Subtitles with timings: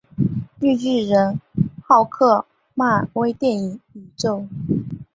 [0.59, 1.39] 绿巨人
[1.87, 4.47] 浩克漫威电影宇宙